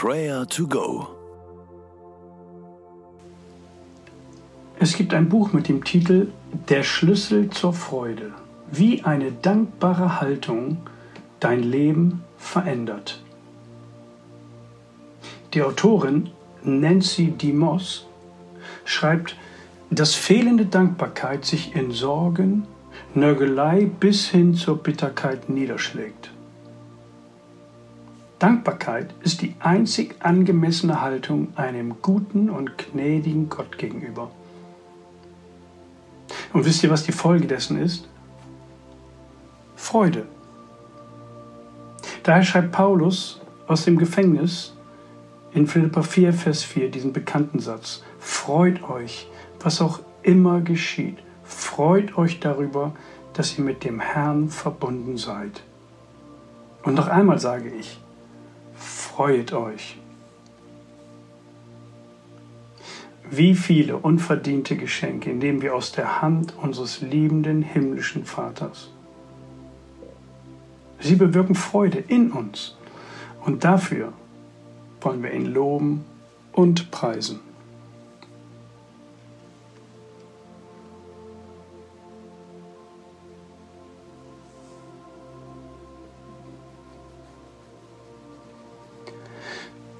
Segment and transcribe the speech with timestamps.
[0.00, 1.08] Prayer to Go.
[4.78, 6.28] Es gibt ein Buch mit dem Titel
[6.68, 8.30] Der Schlüssel zur Freude,
[8.70, 10.76] wie eine dankbare Haltung
[11.40, 13.20] dein Leben verändert.
[15.52, 16.30] Die Autorin
[16.62, 18.06] Nancy DeMoss
[18.84, 19.34] schreibt,
[19.90, 22.68] dass fehlende Dankbarkeit sich in Sorgen,
[23.14, 26.30] Nörgelei bis hin zur Bitterkeit niederschlägt.
[28.38, 34.30] Dankbarkeit ist die einzig angemessene Haltung einem guten und gnädigen Gott gegenüber.
[36.52, 38.08] Und wisst ihr, was die Folge dessen ist?
[39.74, 40.26] Freude.
[42.22, 44.74] Daher schreibt Paulus aus dem Gefängnis
[45.52, 48.02] in Philippa 4, Vers 4 diesen bekannten Satz.
[48.20, 49.28] Freut euch,
[49.60, 51.18] was auch immer geschieht.
[51.42, 52.92] Freut euch darüber,
[53.32, 55.62] dass ihr mit dem Herrn verbunden seid.
[56.82, 57.98] Und noch einmal sage ich,
[59.18, 59.96] freut euch.
[63.28, 68.92] Wie viele unverdiente Geschenke nehmen wir aus der Hand unseres liebenden himmlischen Vaters.
[71.00, 72.76] Sie bewirken Freude in uns
[73.44, 74.12] und dafür
[75.00, 76.04] wollen wir ihn loben
[76.52, 77.40] und preisen.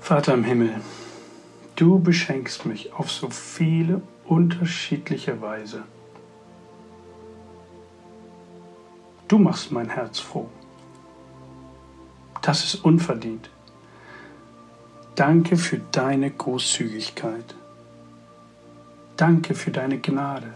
[0.01, 0.81] Vater im Himmel,
[1.77, 5.83] du beschenkst mich auf so viele unterschiedliche Weise.
[9.29, 10.49] Du machst mein Herz froh.
[12.41, 13.51] Das ist unverdient.
[15.15, 17.55] Danke für deine Großzügigkeit.
[19.19, 20.55] Danke für deine Gnade.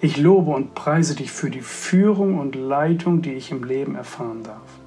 [0.00, 4.42] Ich lobe und preise dich für die Führung und Leitung, die ich im Leben erfahren
[4.42, 4.79] darf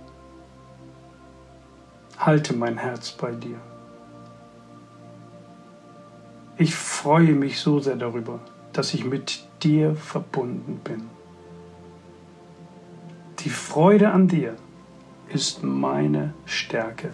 [2.26, 3.58] halte mein Herz bei dir.
[6.58, 8.40] Ich freue mich so sehr darüber,
[8.72, 11.10] dass ich mit dir verbunden bin.
[13.40, 14.56] Die Freude an dir
[15.34, 17.10] ist meine Stärke.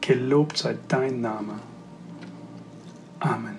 [0.00, 1.54] Gelobt sei dein Name.
[3.18, 3.56] Amen.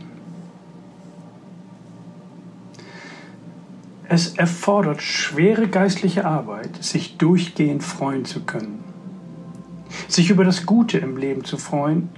[4.08, 8.91] Es erfordert schwere geistliche Arbeit, sich durchgehend freuen zu können.
[10.07, 12.09] Sich über das Gute im Leben zu freuen,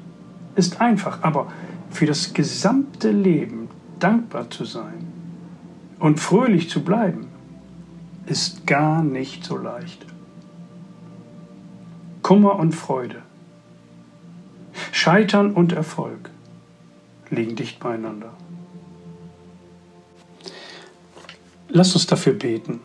[0.55, 1.51] ist einfach, aber
[1.89, 3.69] für das gesamte Leben
[3.99, 5.07] dankbar zu sein
[5.99, 7.27] und fröhlich zu bleiben,
[8.25, 10.05] ist gar nicht so leicht.
[12.21, 13.21] Kummer und Freude,
[14.91, 16.29] Scheitern und Erfolg
[17.29, 18.33] liegen dicht beieinander.
[21.69, 22.79] Lass uns dafür beten,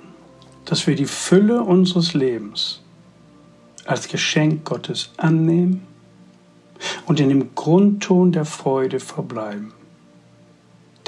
[0.64, 2.82] dass wir die Fülle unseres Lebens
[3.88, 5.86] als Geschenk Gottes annehmen
[7.06, 9.72] und in dem Grundton der Freude verbleiben.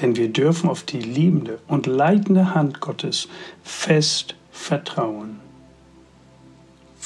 [0.01, 3.29] Denn wir dürfen auf die liebende und leitende Hand Gottes
[3.63, 5.41] fest vertrauen.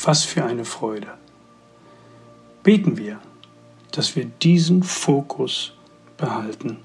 [0.04, 1.08] Was für eine Freude.
[2.62, 3.18] Beten wir,
[3.90, 5.72] dass wir diesen Fokus
[6.16, 6.78] behalten.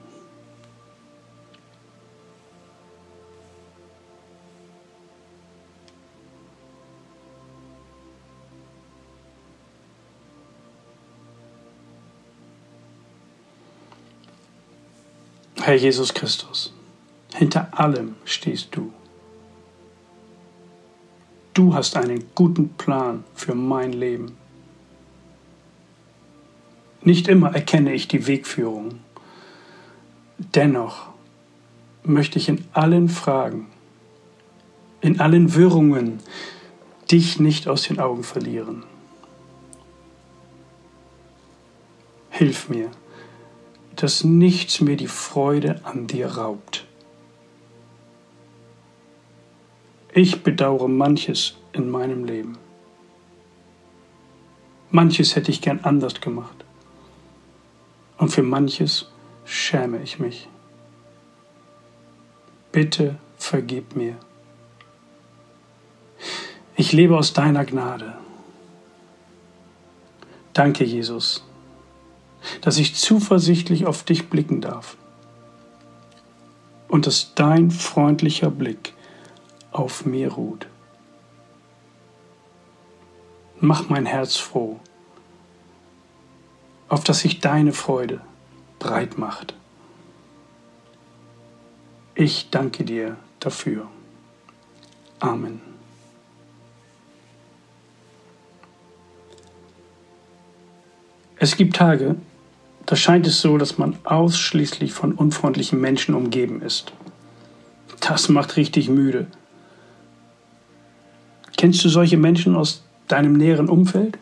[15.62, 16.74] Herr Jesus Christus,
[17.34, 18.94] hinter allem stehst du.
[21.53, 24.38] Du hast einen guten Plan für mein Leben.
[27.02, 29.00] Nicht immer erkenne ich die Wegführung.
[30.38, 31.08] Dennoch
[32.03, 33.68] möchte ich in allen Fragen,
[35.02, 36.20] in allen Wirrungen
[37.12, 38.84] dich nicht aus den Augen verlieren.
[42.30, 42.90] Hilf mir,
[43.99, 46.85] dass nichts mir die Freude an dir raubt.
[50.13, 52.57] Ich bedauere manches in meinem Leben.
[54.90, 56.63] Manches hätte ich gern anders gemacht.
[58.17, 59.11] Und für manches
[59.43, 60.47] schäme ich mich.
[62.72, 64.16] Bitte vergib mir.
[66.78, 68.16] Ich lebe aus deiner Gnade.
[70.53, 71.43] Danke, Jesus
[72.62, 74.97] dass ich zuversichtlich auf dich blicken darf
[76.88, 78.94] und dass dein freundlicher Blick
[79.72, 80.68] auf mir ruht.
[83.59, 84.80] Mach mein Herz froh,
[86.88, 88.22] auf dass sich deine Freude
[88.80, 89.53] breit macht.
[92.16, 93.88] Ich danke dir dafür.
[95.20, 95.68] Amen.
[101.41, 102.18] Es gibt Tage,
[102.86, 106.91] da scheint es so, dass man ausschließlich von unfreundlichen Menschen umgeben ist.
[108.02, 109.28] Das macht richtig müde.
[111.56, 114.18] Kennst du solche Menschen aus deinem näheren Umfeld?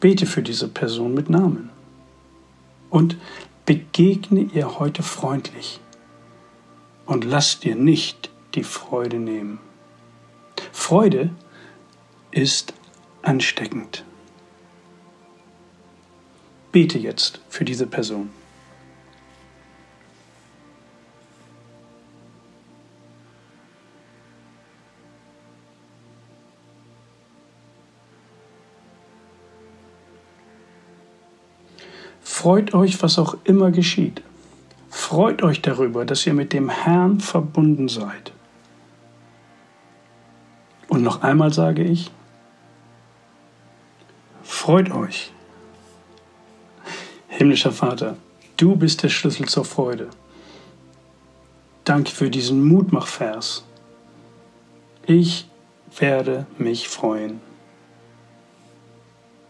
[0.00, 1.68] Bete für diese Person mit Namen
[2.88, 3.18] und
[3.66, 5.78] begegne ihr heute freundlich
[7.04, 9.58] und lass dir nicht die Freude nehmen.
[10.72, 11.30] Freude
[12.30, 12.72] ist
[13.28, 14.04] ansteckend.
[16.72, 18.30] Bete jetzt für diese Person.
[32.22, 34.22] Freut euch, was auch immer geschieht.
[34.88, 38.32] Freut euch darüber, dass ihr mit dem Herrn verbunden seid.
[40.88, 42.10] Und noch einmal sage ich,
[44.48, 45.30] freut euch.
[47.28, 48.16] Himmlischer Vater,
[48.56, 50.08] du bist der Schlüssel zur Freude.
[51.84, 53.64] Danke für diesen Mutmachvers.
[55.06, 55.46] Ich
[55.98, 57.40] werde mich freuen.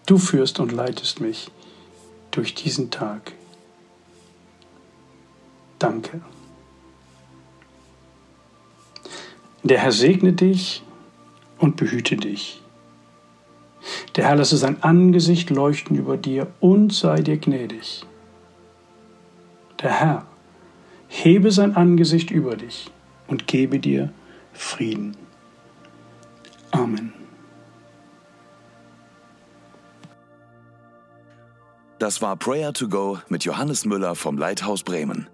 [0.06, 1.50] Du führst und leitest mich
[2.30, 3.32] durch diesen Tag.
[5.78, 6.20] Danke.
[9.62, 10.82] Der Herr segne dich
[11.58, 12.60] und behüte dich.
[14.18, 18.04] Der Herr lasse sein Angesicht leuchten über dir und sei dir gnädig.
[19.80, 20.26] Der Herr
[21.06, 22.90] hebe sein Angesicht über dich
[23.28, 24.12] und gebe dir
[24.52, 25.16] Frieden.
[26.72, 27.12] Amen.
[32.00, 35.28] Das war Prayer to Go mit Johannes Müller vom Leithaus Bremen.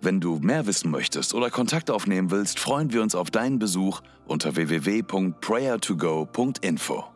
[0.00, 4.00] Wenn du mehr wissen möchtest oder Kontakt aufnehmen willst, freuen wir uns auf deinen Besuch
[4.26, 7.15] unter www.prayertogo.info.